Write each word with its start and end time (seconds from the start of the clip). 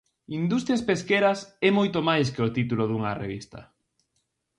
Industrias 0.41 0.81
Pesqueras 0.89 1.39
é 1.67 1.69
moito 1.77 1.99
máis 2.09 2.27
que 2.33 2.41
o 2.47 2.53
título 2.57 2.83
dunha 2.87 3.13
revista. 3.23 3.59